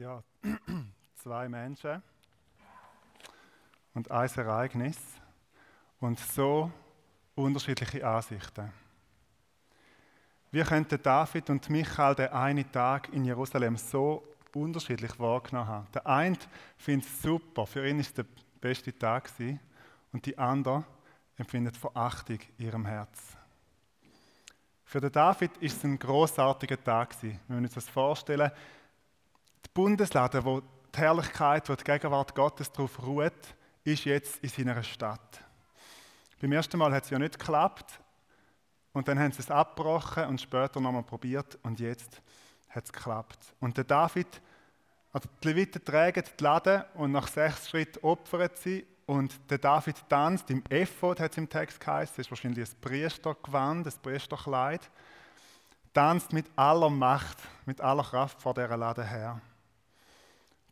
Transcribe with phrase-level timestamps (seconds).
[0.00, 0.22] Ja,
[1.16, 2.02] zwei Menschen
[3.92, 4.96] und ein Ereignis
[6.00, 6.72] und so
[7.34, 8.72] unterschiedliche Ansichten.
[10.52, 15.86] Wie könnten David und Michael den einen Tag in Jerusalem so unterschiedlich wahrgenommen haben?
[15.92, 16.38] Der eine
[16.78, 18.24] findet es super, für ihn ist der
[18.58, 19.60] beste Tag gewesen,
[20.14, 20.82] und die andere
[21.36, 23.36] empfindet Verachtung in ihrem Herz.
[24.82, 27.38] Für den David ist es ein großartiger Tag gewesen.
[27.48, 28.50] Wenn wir uns das vorstellen,
[29.64, 34.82] die Bundeslade, wo die Herrlichkeit, wo die Gegenwart Gottes darauf ruht, ist jetzt in seiner
[34.82, 35.42] Stadt.
[36.40, 38.00] Beim ersten Mal hat es ja nicht geklappt
[38.92, 42.20] und dann haben sie es abgebrochen und später nochmal probiert und jetzt
[42.70, 43.54] hat es geklappt.
[43.60, 44.26] Und der David,
[45.12, 49.96] also die Leviten tragen die Lade und nach sechs Schritten opfern sie und der David
[50.08, 54.88] tanzt im Ephod, hat es im Text geheißen, das ist wahrscheinlich ein Priestergewand, ein Priesterkleid,
[55.92, 59.40] tanzt mit aller Macht, mit aller Kraft vor dieser Lade her.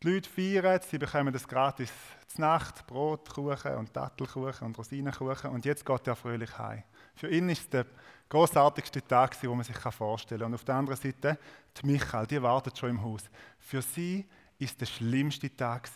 [0.02, 1.90] Die Leute feiern, sie bekommen das gratis
[2.28, 6.84] zur Nacht, Brot, Kuchen und Dattelkuchen und Rosinenkuchen und jetzt geht er fröhlich heim.
[7.16, 7.86] Für ihn ist es der
[8.28, 10.46] großartigste Tag, den man sich vorstellen kann.
[10.48, 11.36] Und auf der anderen Seite,
[11.76, 13.22] die Michael, die wartet schon im Haus.
[13.58, 14.24] Für sie
[14.58, 15.88] ist der schlimmste Tag.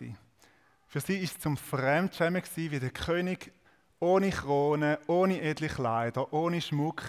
[0.88, 3.52] Für sie ist es zum Fremdschämen wie der König
[4.00, 7.02] ohne Krone, ohne edle Kleider, ohne Schmuck,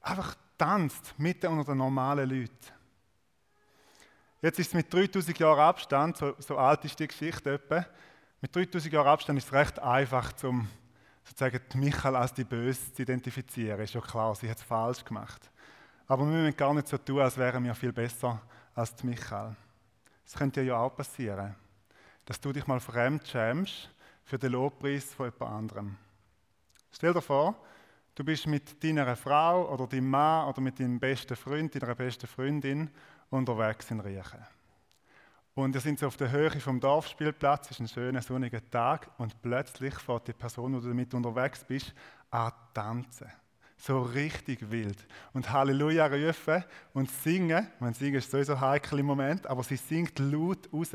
[0.00, 2.81] einfach tanzt mitten unter den normalen Leuten.
[4.42, 7.86] Jetzt ist es mit 3000 Jahren Abstand, so, so alt ist die Geschichte etwa,
[8.40, 10.68] mit 3000 Jahren Abstand ist es recht einfach, zum
[11.22, 13.80] sozusagen Michael als die Böse zu identifizieren.
[13.80, 15.48] Ist ja klar, sie hat es falsch gemacht.
[16.08, 18.42] Aber wir müssen gar nicht so tun, als wären wir viel besser
[18.74, 19.54] als die Michael.
[20.26, 21.54] Es könnte ja auch passieren,
[22.24, 23.90] dass du dich mal fremd schämst
[24.24, 25.96] für den Lobpreis von jemand anderem.
[26.90, 27.54] Stell dir vor,
[28.16, 32.26] du bist mit deiner Frau oder deinem Mann oder mit deinem besten Freund, deiner besten
[32.26, 32.90] Freundin
[33.32, 34.44] unterwegs in Riechen.
[35.54, 39.10] Und wir sind so auf der Höhe vom Dorfspielplatz, es ist ein schöner sonniger Tag
[39.18, 41.92] und plötzlich fährt die Person, wo du damit unterwegs bist,
[42.30, 43.30] an tanzen.
[43.76, 44.96] So richtig wild.
[45.34, 47.66] Und Halleluja rufen und singen.
[47.80, 50.90] Man singen ist sowieso heikel im Moment, aber sie singt laut raus.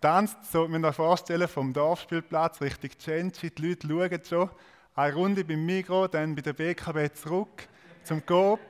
[0.00, 3.50] Tanzt, so mit einer Vorstellung vom Dorfspielplatz Richtung Genji.
[3.50, 4.50] Die Leute schauen schon.
[4.94, 7.68] Eine Runde beim Migro, dann bei der BKB zurück
[8.04, 8.60] zum Coop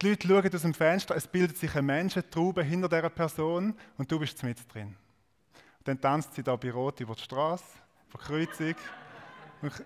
[0.00, 4.10] die Leute schauen aus dem Fenster, es bildet sich eine Menschentraube hinter dieser Person und
[4.10, 4.96] du bist mit drin.
[5.84, 7.64] Dann tanzt sie da bei Rot über die Straße,
[8.08, 8.74] Verkreuzung.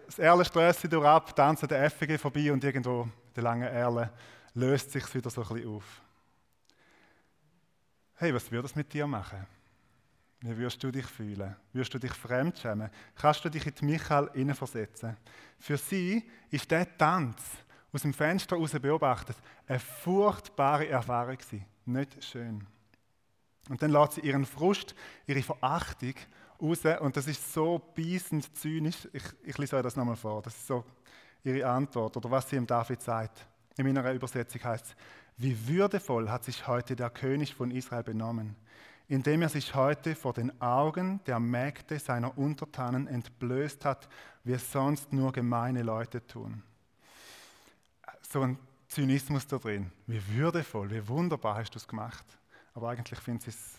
[0.06, 4.10] Das Erle stößt sie durch ab, tanzen der FG vorbei und irgendwo der lange Erle
[4.54, 6.03] löst sich wieder so ein bisschen auf.
[8.15, 9.47] Hey, was würde das mit dir machen?
[10.41, 11.54] Wie würdest du dich fühlen?
[11.72, 12.91] Würdest du dich fremdschämen?
[13.15, 15.16] Kannst du dich in die Michael hineinversetzen?
[15.59, 17.37] Für sie ist der Tanz
[17.93, 19.37] aus dem Fenster raus beobachtet,
[19.67, 21.65] eine furchtbare Erfahrung gewesen.
[21.87, 22.67] Nicht schön.
[23.69, 24.95] Und dann lässt sie ihren Frust,
[25.27, 26.15] ihre Verachtung
[26.61, 29.09] raus und das ist so beißend zynisch.
[29.12, 30.43] Ich, ich lese euch das nochmal vor.
[30.43, 30.84] Das ist so
[31.43, 33.47] ihre Antwort oder was sie ihm David sagt.
[33.77, 34.97] In meiner Übersetzung heißt es,
[35.37, 38.57] wie würdevoll hat sich heute der König von Israel benommen,
[39.09, 44.09] indem er sich heute vor den Augen der Mägde seiner Untertanen entblößt hat,
[44.45, 46.62] wie es sonst nur gemeine Leute tun
[48.30, 49.91] so ein Zynismus da drin.
[50.06, 52.24] Wie würdevoll, wie wunderbar hast du es gemacht.
[52.74, 53.78] Aber eigentlich finden sie es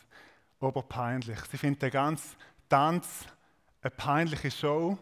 [0.59, 1.39] oberpeinlich.
[1.49, 2.35] Sie finden den ganzen
[2.67, 3.25] Tanz
[3.81, 4.97] eine peinliche Show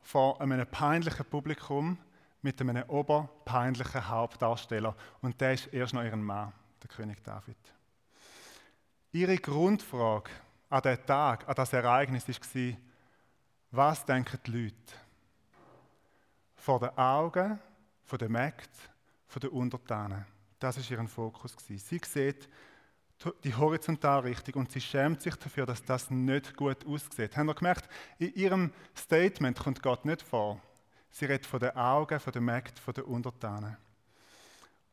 [0.00, 1.98] vor einem peinlichen Publikum
[2.42, 4.94] mit einem oberpeinlichen Hauptdarsteller.
[5.20, 7.56] Und der ist erst noch ihren Mann, der König David.
[9.12, 10.30] Ihre Grundfrage
[10.70, 12.76] an den Tag, an das Ereignis war,
[13.70, 14.94] was denken die Leute?
[16.56, 17.58] Vor den Augen
[18.18, 18.68] der Mägde
[19.40, 20.24] der Untertanen.
[20.58, 21.56] Das ist ihr Fokus.
[21.66, 22.48] Sie sieht
[23.42, 27.36] die Horizontalrichtung und sie schämt sich dafür, dass das nicht gut aussieht.
[27.36, 27.88] Haben Sie gemerkt,
[28.18, 30.60] in ihrem Statement kommt Gott nicht vor.
[31.10, 33.76] Sie redet von den Augen, von den Mägden, von den Untertanen.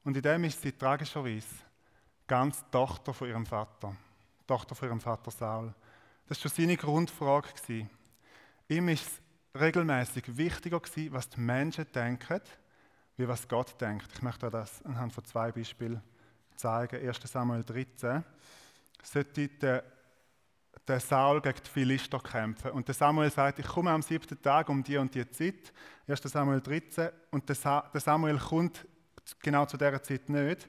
[0.03, 1.47] Und in dem ist sie tragischerweise
[2.27, 3.95] ganz Tochter von ihrem Vater.
[4.47, 5.73] Tochter von ihrem Vater Saul.
[6.27, 7.49] Das war schon seine Grundfrage.
[8.67, 12.41] Ihm ist es regelmäßig wichtiger, was die Menschen denken,
[13.21, 14.07] wie was Gott denkt.
[14.13, 16.01] Ich möchte das anhand von zwei Beispielen
[16.55, 17.07] zeigen.
[17.07, 17.19] 1.
[17.23, 18.23] Samuel 13
[19.03, 19.83] sollte der,
[20.87, 22.71] der Saul gegen die Philister kämpfen.
[22.71, 25.71] Und der Samuel sagt, ich komme am siebten Tag um die und die Zeit.
[26.07, 26.21] 1.
[26.23, 27.09] Samuel 13.
[27.29, 28.87] Und der, Sa der Samuel kommt
[29.39, 30.67] genau zu dieser Zeit nicht.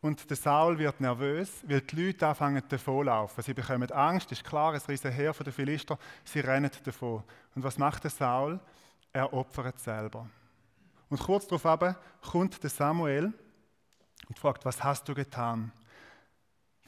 [0.00, 3.42] Und der Saul wird nervös, weil die Leute anfangen davonlaufen.
[3.42, 7.22] Sie bekommen Angst, ist klar, es riesen Heer von den Philister, sie rennen davon.
[7.54, 8.60] Und was macht der Saul?
[9.12, 10.28] Er opfert selber.
[11.08, 13.32] Und kurz darauf kommt der Samuel
[14.28, 15.72] und fragt, was hast du getan?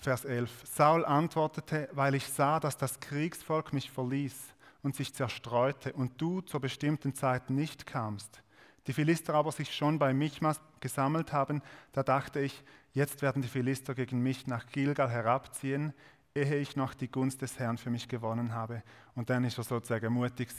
[0.01, 0.65] Vers 11.
[0.65, 4.35] Saul antwortete, weil ich sah, dass das Kriegsvolk mich verließ
[4.83, 8.43] und sich zerstreute und du zur bestimmten Zeit nicht kamst.
[8.87, 11.61] Die Philister aber sich schon bei Michmas gesammelt haben,
[11.93, 15.93] da dachte ich, jetzt werden die Philister gegen mich nach Gilgal herabziehen,
[16.37, 18.83] ehe ich noch die Gunst des Herrn für mich gewonnen habe.
[19.15, 20.51] Und dann ist er sozusagen mutig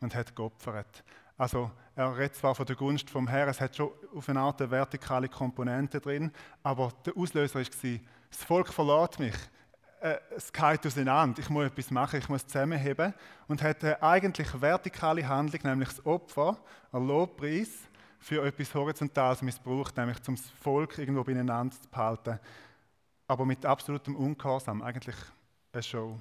[0.00, 1.04] und hat geopfert.
[1.38, 4.60] Also er redet zwar von der Gunst vom Herrn, es hat schon auf eine Art
[4.60, 6.32] eine vertikale Komponente drin,
[6.64, 9.36] aber der Auslöser war, das Volk verlässt mich,
[10.00, 13.14] äh, es geht auseinander, ich muss etwas machen, ich muss zusammenheben
[13.46, 16.58] und hat eine eigentlich vertikale Handlung, nämlich das Opfer,
[16.90, 17.68] ein Lobpreis
[18.18, 22.40] für etwas Horizontales missbraucht, nämlich zum Volk irgendwo beieinander zu behalten,
[23.28, 25.16] aber mit absolutem Ungehorsam, eigentlich
[25.72, 26.18] eine Show.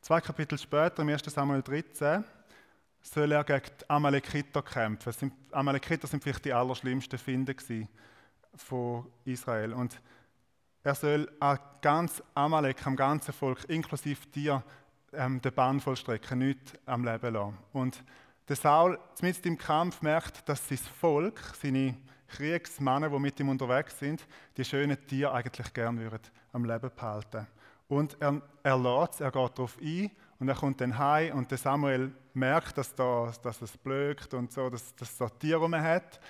[0.00, 1.22] Zwei Kapitel später, im 1.
[1.26, 2.24] Samuel 13,
[3.02, 5.12] soll er gegen die Amalekiter kämpfen.
[5.20, 7.56] Die Amalekiter sind vielleicht die allerschlimmsten Finde
[8.54, 9.72] von Israel.
[9.72, 10.00] Und
[10.82, 14.62] er soll an ganz Amalek, am ganzen Volk, inklusive dir,
[15.12, 17.58] ähm, den Bann vollstrecken, nicht am Leben lassen.
[17.72, 18.02] Und
[18.48, 21.96] der Saul, zumindest im Kampf, merkt, dass sein Volk, seine
[22.28, 24.26] Kriegsmänner, die mit ihm unterwegs sind,
[24.56, 26.20] die schönen Tiere eigentlich gern würden
[26.52, 27.46] am Leben behalten.
[27.90, 31.58] Und er, er lässt er geht darauf ein und er kommt dann heim und der
[31.58, 36.20] Samuel merkt, dass, da, dass es blökt und so, dass, dass so Tiere rum hat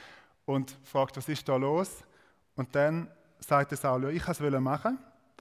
[0.46, 2.02] und fragt, was ist da los?
[2.56, 3.10] Und dann
[3.40, 4.98] sagte Saul, ich es machen.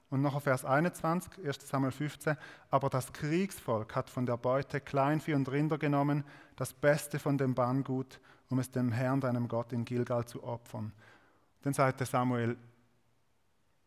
[0.09, 2.35] Und nachher Vers 21, 1 Samuel 15,
[2.69, 6.25] aber das Kriegsvolk hat von der Beute Kleinvieh und Rinder genommen,
[6.57, 8.19] das Beste von dem Banngut,
[8.49, 10.91] um es dem Herrn, deinem Gott, in Gilgal zu opfern.
[11.61, 12.57] Dann sagte Samuel,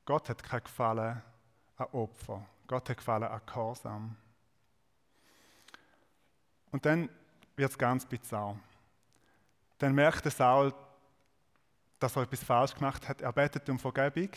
[0.07, 1.21] Gott hat kein Gefallen
[1.77, 4.17] an Opfer, Gott hat Gefallen an Gehorsam.
[6.71, 7.09] Und dann
[7.57, 8.59] wird es ganz bizarr.
[9.79, 10.73] Dann merkte Saul,
[11.99, 13.21] dass er etwas falsch gemacht hat.
[13.21, 14.31] Er betet um Vergebung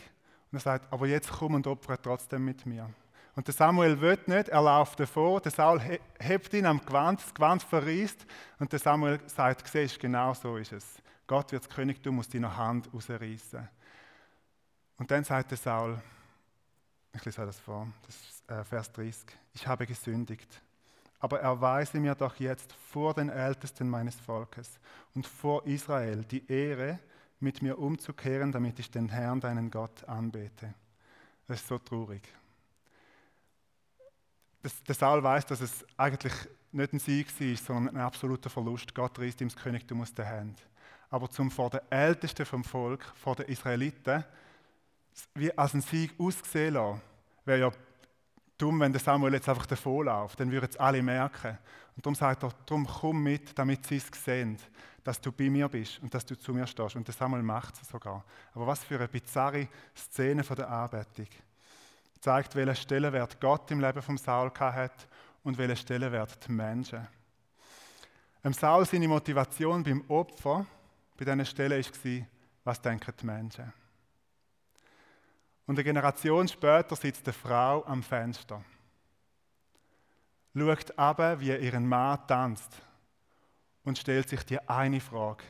[0.51, 2.89] und er sagt, aber jetzt komm und opfere trotzdem mit mir.
[3.35, 5.81] Und der Samuel will nicht, er läuft davor, der Saul
[6.19, 8.25] hebt ihn am Gewand, das Gewand verriest
[8.59, 11.01] und der Samuel sagt, siehst, genau so ist es.
[11.27, 13.67] Gott wird das Königtum aus deiner Hand rausreißen.
[14.97, 16.01] Und dann sagt der Saul,
[17.15, 20.61] ich lese das vor, das äh, Vers 30, ich habe gesündigt.
[21.19, 24.79] Aber erweise mir doch jetzt vor den Ältesten meines Volkes
[25.15, 26.99] und vor Israel die Ehre,
[27.39, 30.73] mit mir umzukehren, damit ich den Herrn, deinen Gott, anbete.
[31.47, 32.23] Das ist so traurig.
[34.87, 36.33] Der Saul weiß, dass es eigentlich
[36.71, 38.95] nicht ein Sieg war, sondern ein absoluter Verlust.
[38.95, 40.59] Gott reißt ihm das Königtum aus der Hand.
[41.09, 44.23] Aber zum vor den Ältesten vom Volk, vor den Israeliten,
[45.33, 47.01] wie als ein Sieg ausgesehen lassen,
[47.45, 47.71] wäre ja
[48.57, 50.39] dumm, wenn der Samuel jetzt einfach davonläuft.
[50.39, 51.57] Dann würden es alle merken.
[51.95, 54.57] Und darum sagt er, darum komm mit, damit sie es sehen
[55.05, 56.95] dass du bei mir bist und dass du zu mir stehst.
[56.95, 58.25] Und der Samuel macht es sogar.
[58.55, 61.27] Aber was für eine bizarre Szene von der Anbetung.
[62.19, 65.07] Zeigt, welchen Stellenwert Gott im Leben von Saul hat
[65.43, 67.07] und welchen Stellenwert die Menschen.
[68.41, 70.65] Im Saul seine Motivation beim Opfer
[71.17, 72.25] bei dieser Stelle war,
[72.63, 73.71] was denken die Menschen.
[75.65, 78.63] Und eine Generation später sitzt eine Frau am Fenster,
[80.53, 82.81] schaut ab, wie ihren Mann tanzt
[83.83, 85.43] und stellt sich die eine Frage: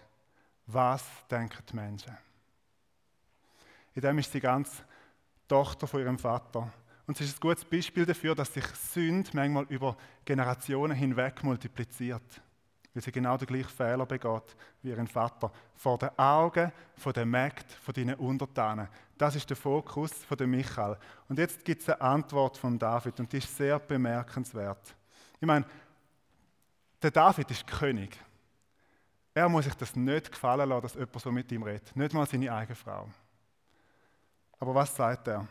[0.68, 2.18] Was denken die Menschen?
[3.94, 4.84] In dem ist sie ganz
[5.48, 6.72] Tochter von ihrem Vater.
[7.08, 9.96] Und es ist ein gutes Beispiel dafür, dass sich Sünde manchmal über
[10.26, 12.42] Generationen hinweg multipliziert.
[12.96, 15.52] Weil sie genau den gleichen Fehler begeht wie ihren Vater.
[15.76, 18.88] Vor den Augen von der Mägd, von deinen Untertanen.
[19.18, 20.98] Das ist der Fokus von der Michael.
[21.28, 24.96] Und jetzt gibt es eine Antwort von David und die ist sehr bemerkenswert.
[25.40, 25.66] Ich meine,
[27.02, 28.18] der David ist König.
[29.34, 31.94] Er muss sich das nicht gefallen lassen, dass jemand so mit ihm redet.
[31.98, 33.10] Nicht mal seine eigene Frau.
[34.58, 35.46] Aber was sagt er?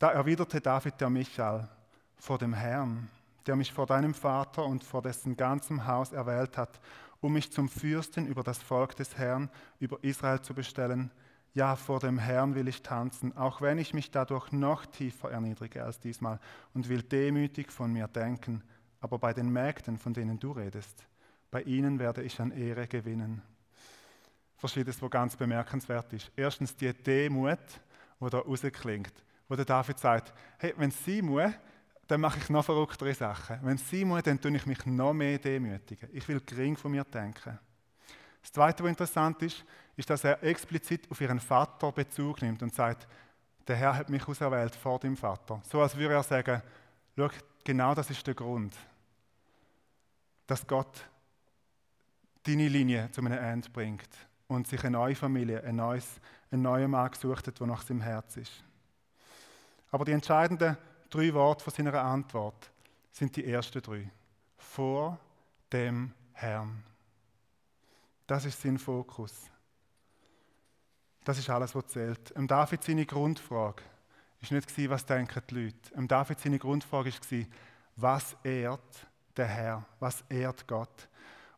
[0.00, 1.68] Da erwiderte David der Michael
[2.16, 3.08] vor dem Herrn,
[3.46, 6.80] der mich vor deinem Vater und vor dessen ganzem Haus erwählt hat,
[7.20, 11.10] um mich zum Fürsten über das Volk des Herrn, über Israel zu bestellen.
[11.52, 15.84] Ja, vor dem Herrn will ich tanzen, auch wenn ich mich dadurch noch tiefer erniedrige
[15.84, 16.38] als diesmal
[16.74, 18.62] und will demütig von mir denken.
[19.00, 21.06] Aber bei den Mägden, von denen du redest,
[21.50, 23.42] bei ihnen werde ich an Ehre gewinnen.
[24.56, 26.30] Verschiedenes, was ganz bemerkenswert ist.
[26.36, 27.58] Erstens die Demut,
[28.20, 29.12] die da rausklingt,
[29.48, 31.50] wo der David sagt, hey, wenn sie muss,
[32.10, 33.58] dann mache ich noch verrücktere Sachen.
[33.62, 36.08] Wenn sie muss, dann tue ich mich noch mehr demütigen.
[36.12, 37.58] Ich will gering von mir denken.
[38.42, 39.64] Das Zweite, was interessant ist,
[39.96, 43.06] ist, dass er explizit auf ihren Vater Bezug nimmt und sagt,
[43.68, 45.62] der Herr hat mich auserwählt vor dem Vater.
[45.70, 46.62] So als würde er sagen,
[47.16, 47.28] schau,
[47.62, 48.74] genau das ist der Grund,
[50.46, 51.04] dass Gott
[52.42, 54.08] deine Linie zu einem Ende bringt
[54.48, 58.00] und sich eine neue Familie, ein, neues, einen neuen Mann gesucht hat, der nach seinem
[58.00, 58.64] Herz ist.
[59.92, 60.76] Aber die entscheidenden
[61.10, 62.70] drei Worte von seiner Antwort
[63.10, 64.10] sind die ersten drei.
[64.56, 65.18] Vor
[65.72, 66.82] dem Herrn.
[68.26, 69.50] Das ist sein Fokus.
[71.24, 72.30] Das ist alles, was zählt.
[72.32, 73.82] Im David seine Grundfrage
[74.40, 75.94] ist nicht was denken die Leute.
[75.94, 77.46] Im David seine Grundfrage war,
[77.96, 81.08] was ehrt der Herr, was ehrt Gott.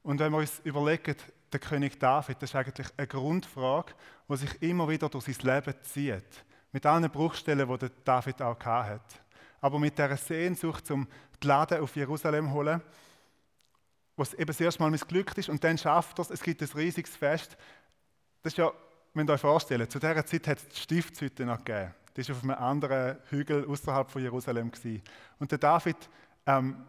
[0.03, 1.17] Und wenn wir uns überlegen,
[1.53, 3.93] der König David, das ist eigentlich eine Grundfrage,
[4.29, 6.45] die sich immer wieder durch sein Leben zieht.
[6.73, 9.23] Mit allen Bruchstellen, die David auch hat.
[9.63, 11.09] Aber mit dieser Sehnsucht, um
[11.43, 12.83] die Lade auf Jerusalem zu holen,
[14.17, 16.69] was eben das erste Mal missglückt ist und dann schafft er es, es gibt ein
[16.75, 17.57] riesiges Fest.
[18.43, 18.71] Das ist ja,
[19.15, 21.95] wenn ihr euch vorstellen, zu dieser Zeit hat es die Stiftshütte noch gegeben.
[22.15, 24.71] Das war auf einem anderen Hügel außerhalb von Jerusalem.
[24.71, 25.03] Gewesen.
[25.39, 25.97] Und der David
[26.47, 26.85] ähm,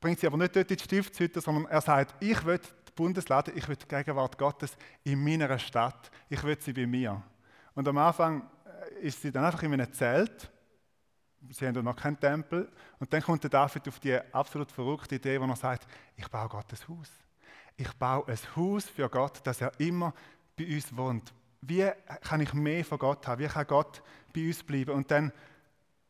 [0.00, 3.50] bringt sie aber nicht dort in die Stiftshütte, sondern er sagt, ich will die Bundeslade,
[3.52, 7.20] ich will die Gegenwart Gottes in meiner Stadt, ich will sie bei mir.
[7.74, 8.48] Und am Anfang
[9.00, 10.50] äh, ist sie dann einfach in einem Zelt,
[11.50, 15.40] sie haben noch keinen Tempel, und dann kommt der David auf die absolut verrückte Idee,
[15.40, 17.10] wo er sagt, ich baue Gottes Haus.
[17.76, 20.14] Ich baue ein Haus für Gott, dass er immer
[20.56, 21.32] bei uns wohnt.
[21.60, 21.88] Wie
[22.22, 23.42] kann ich mehr von Gott haben?
[23.42, 24.02] Wie kann Gott
[24.34, 24.90] bei uns bleiben?
[24.92, 25.32] Und dann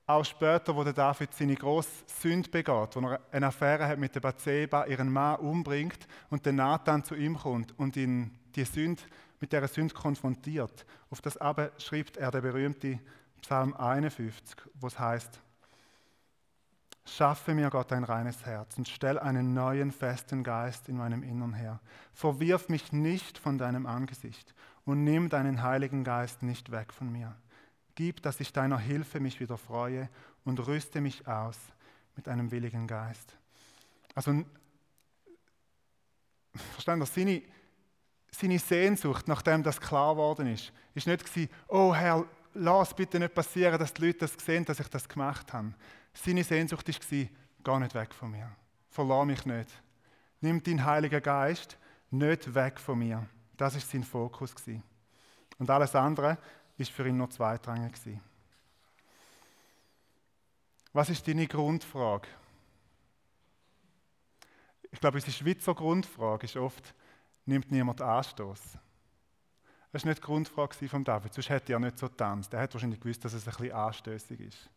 [0.07, 4.15] auch später, wo der David seine grosse Sünde begeht, wo er eine Affäre hat mit
[4.15, 9.03] der Bathseba, ihren Mann umbringt und der Nathan zu ihm kommt und ihn die Sünde,
[9.41, 10.87] mit dieser Sünde konfrontiert.
[11.11, 13.01] Auf das aber schreibt er der berühmte
[13.43, 15.41] Psalm 51, wo es heißt:
[17.05, 21.53] Schaffe mir Gott ein reines Herz und stell einen neuen festen Geist in meinem Innern
[21.53, 21.81] her.
[22.15, 27.37] Verwirf mich nicht von deinem Angesicht und nimm deinen Heiligen Geist nicht weg von mir.
[27.97, 30.09] Gib, dass ich deiner Hilfe mich wieder freue
[30.45, 31.59] und rüste mich aus
[32.15, 33.37] mit einem willigen Geist.
[34.15, 34.45] Also,
[36.73, 37.43] verstehen Sie, seine,
[38.31, 43.35] seine Sehnsucht, nachdem das klar geworden ist, ist nicht gewesen, oh Herr, lass bitte nicht
[43.35, 45.75] passieren, dass die Leute das sehen, dass ich das gemacht habe.
[46.13, 47.29] Seine Sehnsucht war,
[47.65, 48.51] geh nicht weg von mir.
[48.89, 49.71] Verlass mich nicht.
[50.41, 51.79] Nimm deinen Heiligen Geist
[52.11, 53.27] nicht weg von mir.
[53.57, 54.55] Das ist sein Fokus.
[55.59, 56.39] Und alles andere
[56.77, 57.95] ist für ihn nur zweitrangig.
[60.93, 62.29] Was ist deine Grundfrage?
[64.91, 66.95] Ich glaube, unsere Schweizer Grundfrage ist oft,
[67.47, 68.61] nimmt niemand Anstoß?
[69.93, 72.53] Das war nicht die Grundfrage von David, sonst hätte er nicht so getanzt.
[72.55, 74.71] Er hat wahrscheinlich gewusst, dass es ein bisschen anstößig ist.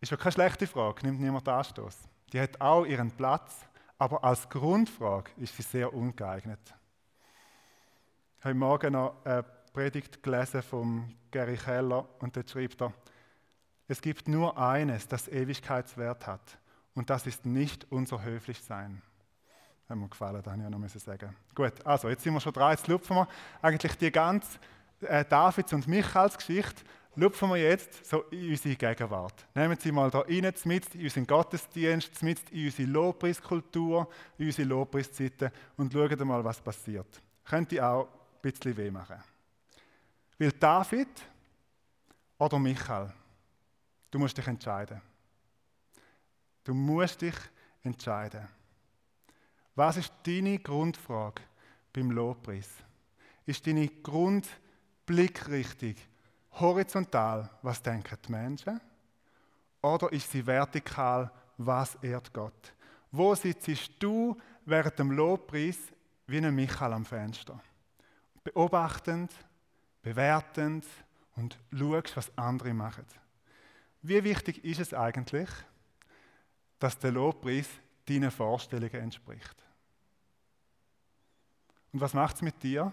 [0.00, 1.98] Ist ja keine schlechte Frage, nimmt niemand Anstoß.
[2.32, 3.66] Die hat auch ihren Platz,
[3.98, 6.74] aber als Grundfrage ist sie sehr ungeeignet.
[8.38, 12.92] Ich habe Morgen noch eine Predigt gelesen von Gary Keller und dort schreibt er,
[13.86, 16.58] es gibt nur eines, das Ewigkeitswert hat
[16.94, 19.02] und das ist nicht unser Höflichsein.
[19.88, 21.36] Hat mir gefallen, das habe ich ja noch sagen.
[21.54, 23.28] Gut, also jetzt sind wir schon dran, jetzt lupfen wir
[23.60, 24.58] eigentlich die ganze
[25.02, 26.82] äh, Davids und Michaels Geschichte
[27.16, 29.46] lupfen wir jetzt so in unsere Gegenwart.
[29.54, 34.68] Nehmen Sie mal da rein, mit in unseren Gottesdienst, mit in unsere Lobpreiskultur, in unsere
[34.68, 37.20] Lobpreiszeiten und schauen mal, was passiert.
[37.44, 39.22] Könnte auch ein bisschen weh machen.
[40.38, 41.08] Weil David
[42.38, 43.12] oder Michael,
[44.10, 45.00] du musst dich entscheiden.
[46.64, 47.36] Du musst dich
[47.82, 48.48] entscheiden.
[49.74, 51.42] Was ist deine Grundfrage
[51.92, 52.68] beim Lobpreis?
[53.44, 55.96] Ist deine Grundblickrichtung
[56.52, 58.80] horizontal, was denken die Menschen?
[59.82, 62.72] Oder ist sie vertikal, was ehrt Gott?
[63.10, 65.78] Wo sitzt du während dem Lobpreis
[66.26, 67.60] wie ein Michael am Fenster?
[68.42, 69.32] Beobachtend,
[70.02, 70.84] bewertend
[71.36, 73.06] und schaust, was andere machen.
[74.02, 75.48] Wie wichtig ist es eigentlich,
[76.78, 77.68] dass der Lobpreis
[78.06, 79.63] deinen Vorstellungen entspricht?
[81.94, 82.92] Und was macht es mit dir,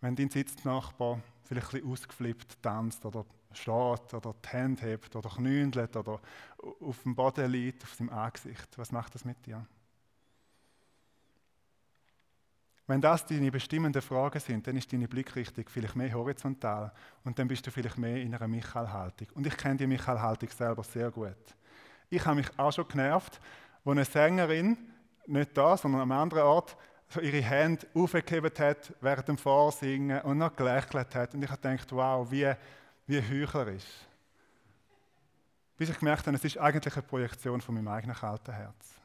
[0.00, 5.30] wenn dein Sitznachbar vielleicht ein bisschen ausgeflippt tanzt oder steht oder die Hände hebt oder
[5.30, 6.20] knündelt oder
[6.80, 8.66] auf dem Boden liegt, auf seinem Angesicht?
[8.76, 9.64] Was macht das mit dir?
[12.88, 17.46] Wenn das deine bestimmenden Fragen sind, dann ist deine Blickrichtung vielleicht mehr horizontal und dann
[17.46, 19.28] bist du vielleicht mehr in einer Michael-Haltung.
[19.34, 21.36] Und ich kenne die Michael-Haltung selber sehr gut.
[22.10, 23.40] Ich habe mich auch schon genervt,
[23.84, 24.76] wo eine Sängerin,
[25.28, 26.76] nicht da, sondern am anderen Ort,
[27.20, 31.34] ihre Hände aufgehebt hat während dem Vorsingen und noch gelächelt hat.
[31.34, 32.52] Und ich habe gedacht, wow, wie,
[33.06, 33.84] wie heuchlerisch.
[35.76, 39.02] Bis ich gemerkt habe, es ist eigentlich eine Projektion von meinem eigenen kalten Herz.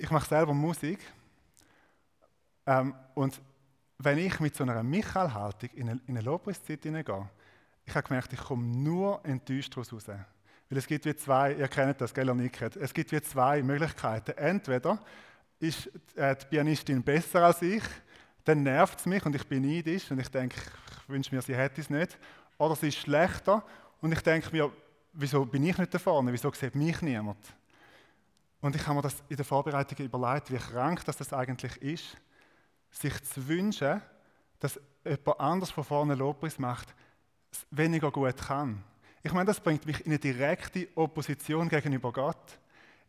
[0.00, 0.98] ich mache selber Musik.
[2.66, 3.40] Ähm, und
[3.98, 7.28] wenn ich mit so einer Michael-Haltung in eine, in eine Lobpreiszeit hineingehe,
[7.84, 10.06] ich habe gemerkt, ich komme nur enttäuscht daraus raus.
[10.70, 13.62] Weil es gibt wie zwei, ihr kennt das, gell, ihr nickt, es gibt wie zwei
[13.62, 14.38] Möglichkeiten.
[14.38, 15.00] Entweder
[15.58, 17.82] ist äh, die Pianistin besser als ich,
[18.44, 21.56] dann nervt es mich und ich bin neidisch und ich denke, ich wünsche mir, sie
[21.56, 22.16] hätte es nicht.
[22.56, 23.64] Oder sie ist schlechter
[24.00, 24.70] und ich denke mir,
[25.12, 27.38] wieso bin ich nicht da vorne, wieso sieht mich niemand?
[28.60, 32.16] Und ich habe mir das in der Vorbereitung überlegt, wie krank das, das eigentlich ist,
[32.90, 34.00] sich zu wünschen,
[34.60, 36.94] dass jemand anders von vorne Lobpreis macht,
[37.70, 38.84] weniger gut kann.
[39.22, 42.58] Ich meine, das bringt mich in eine direkte Opposition gegenüber Gott.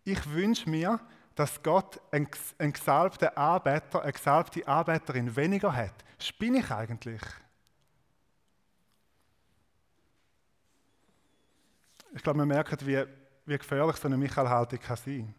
[0.04, 1.00] Ich wünsche mir,
[1.36, 2.28] dass Gott einen,
[2.74, 5.94] gesalbten Arbeiter, eine gesalbte Arbeiterin weniger hat.
[6.20, 7.22] Spinne ich eigentlich?
[12.14, 13.06] Ich glaube, man merkt, wie,
[13.46, 15.34] wie gefährlich so eine Michael-Haltung kann sein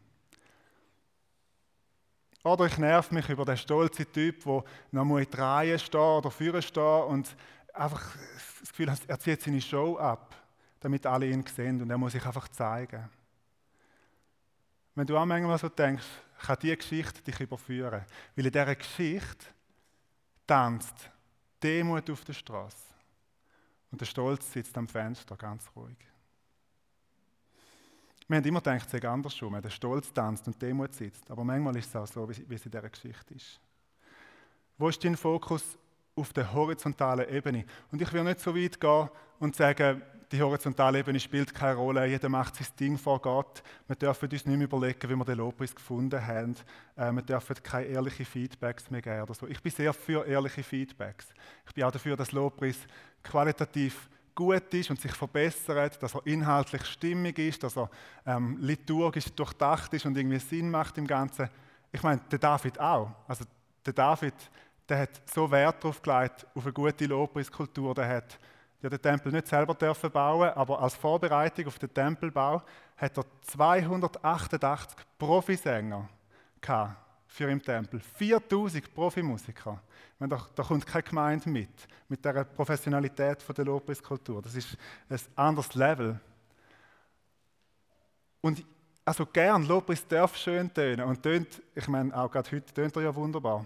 [2.43, 7.03] Oder ich nerv mich über den stolzen Typ, der noch in die oder vorne stehen
[7.05, 7.37] und
[7.75, 8.17] einfach
[8.61, 10.35] das Gefühl hat, er zieht seine Show ab,
[10.83, 13.09] damit alle ihn sehen und er muss sich einfach zeigen.
[14.95, 16.05] Wenn du auch manchmal so denkst,
[16.39, 18.05] kann diese Geschichte dich überführen.
[18.35, 19.47] Weil in dieser Geschichte
[20.47, 21.11] tanzt
[21.63, 22.93] Demut auf der Straße.
[23.91, 25.97] Und der Stolz sitzt am Fenster, ganz ruhig.
[28.27, 29.61] Wir haben immer gedacht, es sei andersrum.
[29.61, 31.31] Der Stolz tanzt und Demut sitzt.
[31.31, 33.61] Aber manchmal ist es auch so, wie es in dieser Geschichte ist.
[34.79, 35.79] Wo ist dein Fokus
[36.17, 37.65] auf der horizontalen Ebene?
[37.91, 39.09] Und ich will nicht so weit gehen
[39.39, 43.63] und sagen, die horizontale Ebene spielt keine Rolle, jeder macht sein Ding vor Gott.
[43.87, 46.57] Wir dürfen uns nicht mehr überlegen, wie wir den Lobpreis gefunden haben.
[46.97, 49.47] Äh, wir dürfen keine ehrlichen Feedbacks mehr geben oder so.
[49.47, 51.29] Ich bin sehr für ehrliche Feedbacks.
[51.67, 52.79] Ich bin auch dafür, dass Lobpreis
[53.23, 57.91] qualitativ gut ist und sich verbessert, dass er inhaltlich stimmig ist, dass er
[58.25, 61.51] ähm, liturgisch durchdacht ist und irgendwie Sinn macht im Ganzen.
[61.93, 63.11] Ich meine, der David auch.
[63.29, 63.45] Also
[63.85, 64.35] der David,
[64.89, 67.95] der hat so Wert darauf gelegt, auf eine gute Lobpreiskultur.
[67.95, 68.39] Der hat
[68.83, 72.63] ja den Tempel nicht selber dürfen bauen, aber als Vorbereitung auf den Tempelbau
[72.97, 76.09] hat er 288 Profisänger
[77.27, 78.01] für im Tempel.
[78.01, 79.81] 4000 Profimusiker.
[80.19, 81.71] Meine, da, da kommt keine Gemeinde mit,
[82.09, 84.43] mit der Professionalität von der Lobpreiskultur.
[84.43, 84.77] Das ist
[85.09, 86.21] ein anderes Level.
[88.41, 88.65] Und
[89.05, 93.03] also gern, Lobpreis darf schön tönen und tönt, ich meine, auch gerade heute tönt er
[93.03, 93.65] ja wunderbar.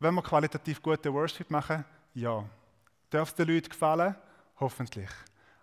[0.00, 2.44] Wenn wir qualitativ gute Worship machen, ja.
[3.10, 4.14] Darf es den Leuten gefallen?
[4.60, 5.10] Hoffentlich.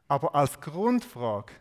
[0.08, 1.54] Aber als Grundfrage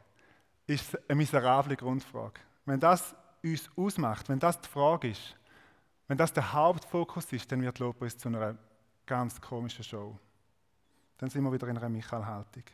[0.66, 2.40] ist es eine miserable Grundfrage.
[2.64, 5.36] Wenn das uns ausmacht, wenn das die Frage ist,
[6.08, 8.56] wenn das der Hauptfokus ist, dann wird Lobpreis zu einer
[9.06, 10.18] ganz komischen Show.
[11.18, 12.64] Dann sind wir wieder in einer Michael-Haltung.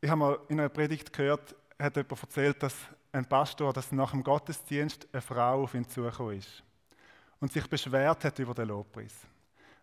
[0.00, 2.74] Ich habe mal in einer Predigt gehört, hat jemand erzählt, dass
[3.12, 6.62] ein Pastor, dass nach dem Gottesdienst eine Frau auf ihn zugekommen ist
[7.40, 9.14] und sich beschwert hat über den Lobpreis.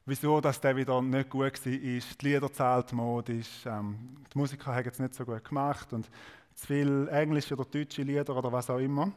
[0.10, 4.88] Wieso, dass der wieder nicht gut war, die Lieder zahlt modisch, ähm, die Musiker haben
[4.88, 6.10] es nicht so gut gemacht und
[6.56, 9.12] zu viel englische oder deutsche Lieder oder was auch immer.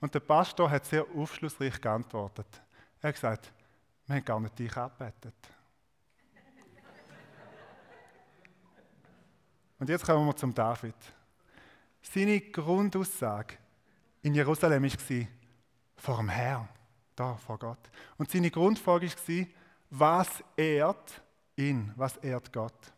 [0.00, 2.46] Und der Pastor hat sehr aufschlussreich geantwortet.
[3.00, 3.52] Er hat gesagt,
[4.06, 5.34] wir haben gar nicht dich abbettet.
[9.80, 10.94] Und jetzt kommen wir zum David.
[12.00, 13.56] Seine Grundaussage
[14.22, 15.26] in Jerusalem war
[15.96, 16.68] vor dem Herrn,
[17.16, 17.90] da vor Gott.
[18.18, 19.46] Und seine Grundfrage war,
[19.92, 21.20] was ehrt
[21.54, 22.92] ihn, was ehrt Gott?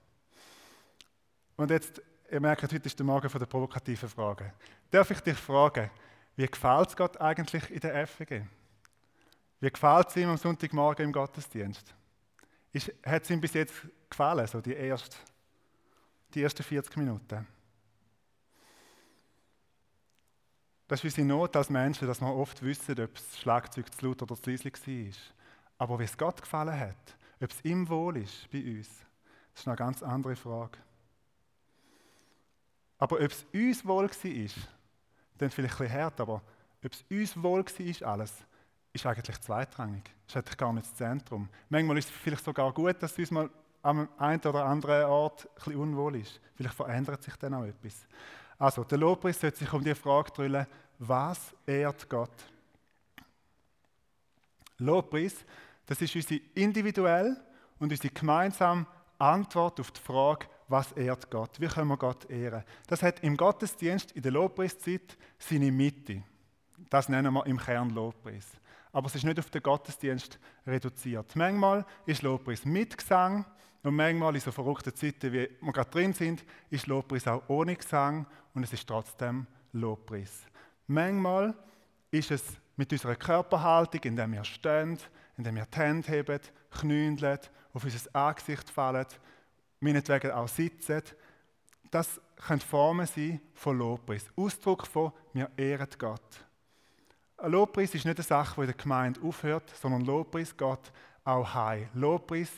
[1.56, 4.52] Und jetzt, ihr merkt, heute ist der Morgen von der provokativen Frage.
[4.92, 5.90] Darf ich dich fragen,
[6.36, 8.42] wie gefällt es Gott eigentlich in der FG?
[9.58, 11.92] Wie gefällt es ihm am Sonntagmorgen im Gottesdienst?
[13.04, 13.74] Hat es ihm bis jetzt
[14.08, 15.16] gefallen, so die, erste,
[16.32, 17.44] die ersten 40 Minuten?
[20.86, 24.22] Das ist unsere Not als Menschen, dass wir oft wissen, ob das Schlagzeug zu laut
[24.22, 25.12] oder zu leise war.
[25.84, 28.88] Aber wie es Gott gefallen hat, ob es ihm wohl ist bei uns,
[29.52, 30.78] das ist eine ganz andere Frage.
[32.96, 34.50] Aber ob es uns wohl war,
[35.36, 36.40] dann vielleicht ein bisschen hart, aber
[36.82, 38.32] ob es uns wohl war, alles,
[38.94, 40.10] ist eigentlich zweitrangig.
[40.26, 41.50] Ist eigentlich gar nicht das Zentrum.
[41.68, 43.50] Manchmal ist es vielleicht sogar gut, dass es uns mal
[43.82, 46.40] am einen oder anderen Ort ein bisschen unwohl ist.
[46.54, 48.06] Vielleicht verändert sich dann auch etwas.
[48.58, 50.66] Also, der Lobpreis sollte sich um die Frage drüllen,
[50.98, 52.32] was ehrt Gott?
[54.78, 55.44] Lobpreis,
[55.86, 57.36] das ist unsere individuelle
[57.78, 58.86] und unsere gemeinsame
[59.18, 61.60] Antwort auf die Frage, was ehrt Gott?
[61.60, 62.64] Wie können wir Gott ehren?
[62.86, 66.22] Das hat im Gottesdienst in der Lobpreiszeit seine Mitte.
[66.90, 68.46] Das nennen wir im Kern Lobpreis.
[68.92, 71.34] Aber es ist nicht auf den Gottesdienst reduziert.
[71.36, 73.44] Manchmal ist Lobpreis mit Gesang
[73.82, 77.76] und manchmal in so verrückten Zeiten, wie wir gerade drin sind, ist Lobpreis auch ohne
[77.76, 80.44] Gesang und es ist trotzdem Lobpreis.
[80.86, 81.54] Manchmal
[82.10, 82.44] ist es
[82.76, 84.98] mit unserer Körperhaltung, indem wir stehen,
[85.36, 87.38] indem wir die Hände heben, knündeln,
[87.72, 89.06] auf unser Angesicht fallen,
[89.80, 91.02] meinetwegen auch sitzen.
[91.90, 94.26] Das können Formen sein von Lobpreis.
[94.36, 96.44] Ausdruck von, wir ehren Gott.
[97.36, 100.92] Ein Lobpreis ist nicht eine Sache, die in der Gemeinde aufhört, sondern Lobpreis geht
[101.24, 101.88] auch heim.
[101.94, 102.50] Lobpreis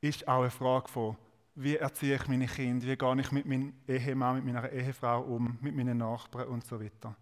[0.00, 1.16] ist auch eine Frage von,
[1.56, 5.58] wie erziehe ich meine Kinder, wie gehe ich mit meinem Ehemann, mit meiner Ehefrau um,
[5.60, 7.14] mit meinen Nachbarn und so weiter.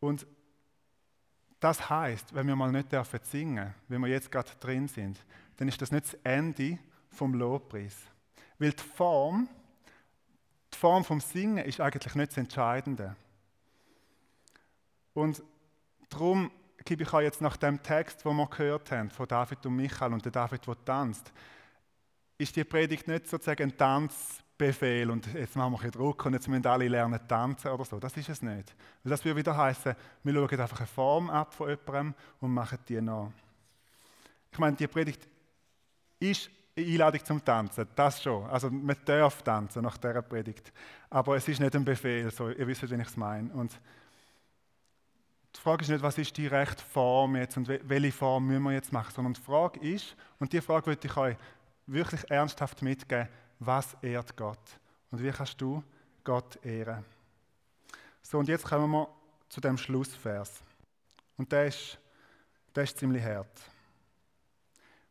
[0.00, 0.26] Und
[1.66, 5.18] das heißt, wenn wir mal nicht dürfen singen, wenn wir jetzt gerade drin sind,
[5.56, 6.78] dann ist das nicht das Ende
[7.10, 7.96] vom Lobpreis.
[8.60, 9.48] Weil die Form,
[10.72, 13.16] die Form vom Singen ist eigentlich nicht das Entscheidende.
[15.12, 15.42] Und
[16.08, 16.52] darum
[16.84, 20.12] gebe ich euch jetzt nach dem Text, wo wir gehört haben, von David und Michael
[20.12, 21.32] und der David, der tanzt,
[22.38, 23.76] ist die Predigt nicht sozusagen ein
[24.56, 27.98] Tanzbefehl und jetzt machen wir ein Druck und jetzt müssen alle lernen tanzen oder so.
[27.98, 28.74] Das ist es nicht.
[29.02, 32.78] Weil das würde wieder heißen, wir schauen einfach eine Form ab von jemandem und machen
[32.88, 33.30] die nach.
[34.50, 35.28] Ich meine, die Predigt
[36.18, 38.46] ist eine Einladung zum Tanzen, das schon.
[38.46, 40.72] Also man darf tanzen nach dieser Predigt.
[41.10, 43.52] Aber es ist nicht ein Befehl, so, ihr wisst, wie ich es meine.
[43.52, 43.78] Und
[45.54, 48.72] die Frage ist nicht, was ist die rechte Form jetzt und welche Form müssen wir
[48.72, 51.36] jetzt machen, sondern die Frage ist, und die Frage würde ich euch
[51.86, 54.80] wirklich ernsthaft mitgeben, was ehrt Gott?
[55.10, 55.82] Und wie kannst du
[56.24, 57.04] Gott ehren?
[58.22, 59.08] So, und jetzt kommen wir
[59.48, 60.62] zu dem Schlussvers.
[61.36, 61.98] Und der ist,
[62.74, 63.60] der ist ziemlich hart.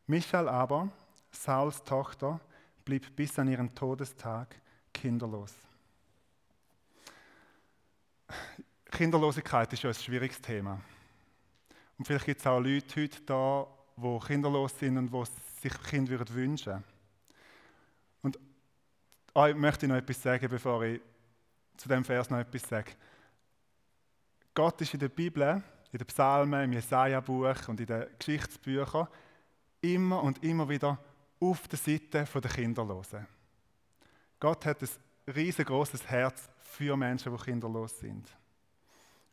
[0.07, 0.89] Michael aber,
[1.31, 2.39] Sauls Tochter,
[2.83, 4.55] blieb bis an ihren Todestag
[4.93, 5.53] kinderlos.
[8.91, 10.79] Kinderlosigkeit ist ja ein schwieriges Thema.
[11.97, 15.23] Und vielleicht gibt es auch Leute heute da, die kinderlos sind und die
[15.61, 16.94] sich Kind würden wünschen Und
[19.35, 21.01] ah, ich möchte noch etwas sagen, bevor ich
[21.77, 22.91] zu dem Vers noch etwas sage.
[24.53, 29.07] Gott ist in der Bibel, in den Psalmen, im Jesaja-Buch und in den Geschichtsbüchern
[29.81, 30.97] immer und immer wieder
[31.39, 33.27] auf der Seite der Kinderlosen.
[34.39, 34.89] Gott hat ein
[35.33, 38.27] riesengroßes Herz für Menschen, die kinderlos sind.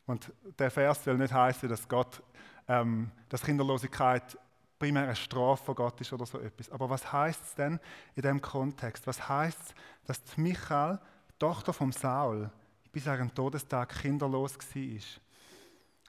[0.07, 2.23] Und der Vers will nicht heißen, dass Gott,
[2.67, 4.37] ähm, dass Kinderlosigkeit
[4.83, 6.69] primär eine Strafe von Gott ist oder so etwas.
[6.69, 7.79] Aber was heißt es denn
[8.17, 9.07] in dem Kontext?
[9.07, 10.99] Was heißt es, dass Michael,
[11.39, 12.51] Tochter von Saul,
[12.91, 15.01] bis an ihren Todestag kinderlos war?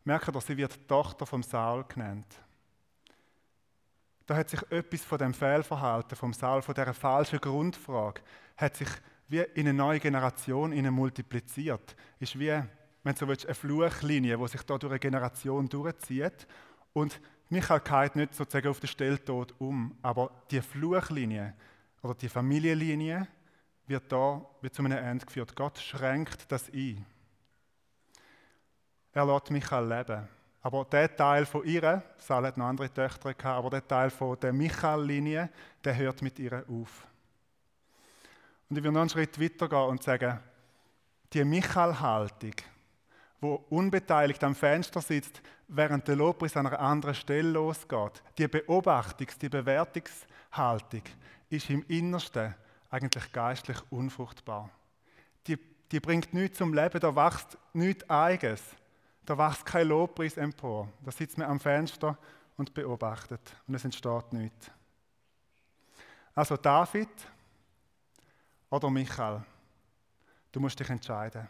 [0.06, 2.26] Merkt ihr, sie wird Tochter von Saul genannt.
[4.26, 8.22] Da hat sich etwas von dem Fehlverhalten vom Saul, von dieser falschen Grundfrage,
[8.58, 8.90] hat sich
[9.28, 11.96] wie in eine neue Generation multipliziert.
[12.20, 12.60] Ist wie,
[13.04, 16.48] wenn du so willst, eine Fluchlinie, die sich da durch eine Generation durchzieht.
[16.94, 21.54] Und Michael geht nicht sozusagen auf den Stelltod um, aber die Fluchlinie
[22.02, 23.28] oder die Familienlinie
[23.88, 25.56] wird da wird zu einem Ende geführt.
[25.56, 27.06] Gott schränkt das ein.
[29.12, 30.28] Er lässt Michael leben.
[30.62, 34.40] Aber der Teil von ihr, Sal hat noch andere Töchter gehabt, aber der Teil von
[34.40, 35.50] der Michael-Linie,
[35.84, 37.06] der hört mit ihr auf.
[38.70, 40.40] Und ich will noch einen Schritt weiter gehen und sagen,
[41.34, 42.54] die Michael-Haltung,
[43.44, 49.38] wo unbeteiligt am Fenster sitzt, während der Lobpreis an einer anderen Stelle losgeht, die Beobachtungs-,
[49.38, 51.04] die Bewertungshaltung
[51.50, 52.56] ist im Innersten
[52.90, 54.70] eigentlich geistlich unfruchtbar.
[55.46, 55.58] Die,
[55.92, 58.64] die bringt nichts zum Leben, da wächst nichts Eigenes.
[59.26, 60.90] Da wächst kein Lobpreis empor.
[61.04, 62.18] Da sitzt man am Fenster
[62.58, 64.72] und beobachtet und es entsteht nichts.
[66.36, 67.10] Also David
[68.70, 69.44] oder Michael,
[70.52, 71.48] du musst dich entscheiden.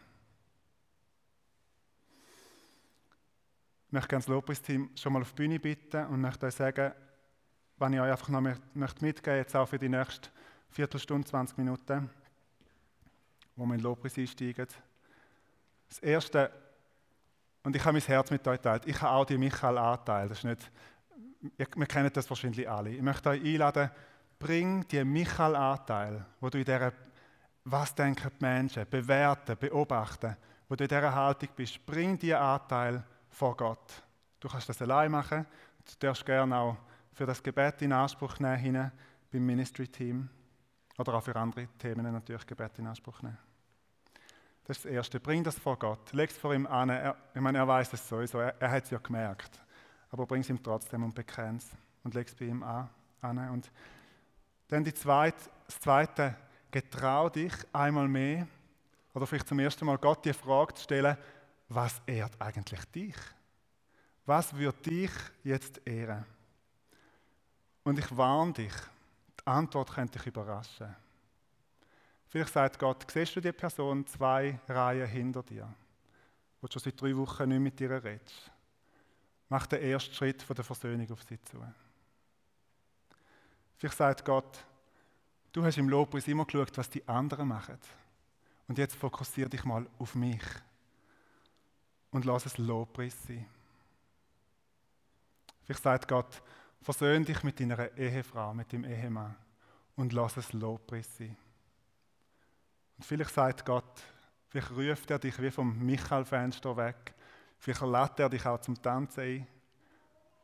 [3.94, 6.92] Möchte gerne das Lobpreisteam schon mal auf die Bühne bitten und möchte euch sagen,
[7.78, 10.28] wenn ich euch einfach noch mitgeben möchte, jetzt auch für die nächste
[10.68, 12.10] Viertelstunde, 20 Minuten,
[13.56, 14.66] wo wir in Lobpreis einsteigen.
[15.88, 16.50] Das Erste,
[17.62, 18.82] und ich habe mein Herz mit euch geteilt.
[18.86, 20.28] Ich habe auch die Michael-Anteil.
[20.28, 20.70] Das ist nicht,
[21.56, 22.90] wir kennen das wahrscheinlich alle.
[22.90, 23.90] Ich möchte euch einladen,
[24.40, 26.92] bring die Michael-Anteil, wo du in dieser,
[27.64, 30.36] was denken die Menschen, bewerten, beobachten,
[30.68, 33.04] wo du in dieser Haltung bist, bring die Anteil
[33.34, 34.02] vor Gott.
[34.40, 35.46] Du kannst das allein machen.
[35.84, 36.76] Du darfst gerne auch
[37.12, 38.90] für das Gebet in Anspruch nehmen,
[39.30, 40.28] beim Ministry-Team.
[40.98, 43.38] Oder auch für andere Themen natürlich Gebet in Anspruch nehmen.
[44.64, 45.20] Das ist das Erste.
[45.20, 46.12] Bring das vor Gott.
[46.12, 46.88] Leg es vor ihm an.
[46.88, 48.38] Er, ich meine, er weiß es sowieso.
[48.38, 49.60] Er, er hat es ja gemerkt.
[50.10, 51.70] Aber bring es ihm trotzdem und bekenn es.
[52.02, 52.88] Und leg es bei ihm an.
[53.20, 53.70] Und
[54.68, 56.36] dann die zweite, das Zweite.
[56.70, 58.48] Getrau dich einmal mehr
[59.14, 61.16] oder vielleicht zum ersten Mal Gott die Frage zu stellen,
[61.68, 63.16] was ehrt eigentlich dich?
[64.26, 65.10] Was wird dich
[65.42, 66.24] jetzt ehren?
[67.82, 68.72] Und ich warne dich,
[69.40, 70.94] die Antwort könnte dich überraschen.
[72.28, 75.72] Vielleicht sagt Gott, siehst du die Person zwei Reihen hinter dir,
[76.60, 78.50] wo du schon seit drei Wochen nicht mit ihr redest.
[79.48, 81.62] Mach den ersten Schritt von der Versöhnung auf sie zu.
[83.76, 84.64] Vielleicht sagt Gott,
[85.52, 87.78] du hast im Lobpreis immer geschaut, was die anderen machen.
[88.66, 90.42] Und jetzt fokussiere dich mal auf mich.
[92.14, 93.44] Und lass es Lobpreis sein.
[95.64, 96.44] Vielleicht sagt Gott,
[96.80, 99.34] versöhn dich mit deiner Ehefrau, mit dem Ehemann
[99.96, 101.36] und lass es Lobpreis sein.
[102.96, 104.00] Und vielleicht sagt Gott,
[104.46, 107.14] vielleicht ruft er dich wie vom Michael-Fenster weg,
[107.58, 109.46] vielleicht lädt er dich auch zum Tanzen ein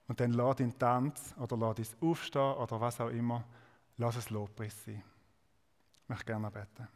[0.08, 3.44] und dann lass ihn Tanz oder lass es aufstehen oder was auch immer,
[3.96, 5.04] lass es Lobpreis sein.
[6.02, 6.88] Ich möchte gerne beten.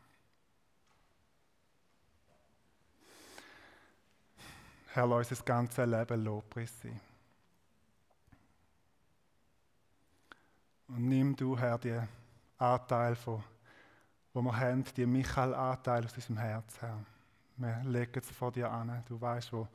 [4.94, 7.00] Herr, lass unser ganzes Leben Lobpreis sein.
[10.86, 11.98] Und nimm du, Herr, die
[12.58, 13.42] Anteil, von,
[14.32, 17.04] wo wir haben, die Michael-Anteil aus unserem Herz, Herr.
[17.56, 19.02] Wir legen es vor dir an.
[19.08, 19.66] Du weißt, wo,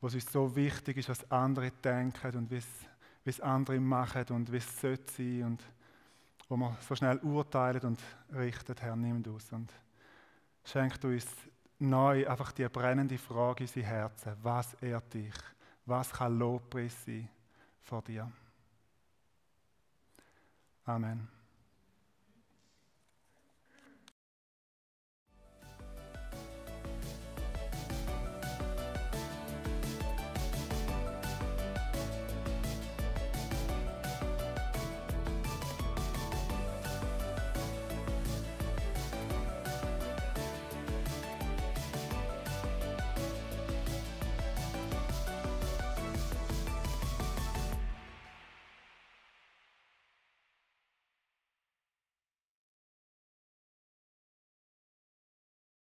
[0.00, 2.62] wo es uns so wichtig ist, was andere denken und wie
[3.26, 5.62] es andere machen und wie es sollte sein und
[6.48, 8.00] wo wir so schnell urteilen und
[8.34, 9.70] richten, Herr, nimm du es und
[10.64, 11.26] schenk du uns
[11.78, 14.32] neu einfach die brennende Frage in sein Herzen.
[14.42, 15.34] Was ehrt dich?
[15.84, 17.28] Was kann Lobpreis sein
[17.82, 18.30] vor dir?
[20.84, 21.35] Amen.